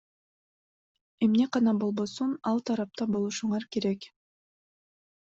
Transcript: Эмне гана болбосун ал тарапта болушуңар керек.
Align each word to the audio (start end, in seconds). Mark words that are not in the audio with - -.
Эмне 1.25 1.43
гана 1.57 1.73
болбосун 1.83 2.31
ал 2.51 2.57
тарапта 2.69 3.03
болушуңар 3.11 3.67
керек. 3.77 4.09